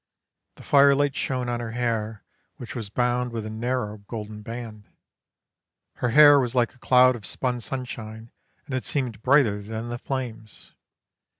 [0.55, 2.23] The firelight shone on her hair,
[2.57, 4.85] which was bound with a narrow golden band.
[5.97, 8.31] Her hair was like a cloud of spun sunshine,
[8.65, 10.71] and it seemed brighter than the flames.